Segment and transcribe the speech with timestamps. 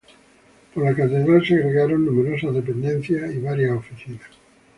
[0.73, 4.25] Por la catedral se agregaron numerosas dependencias y varias oficinas.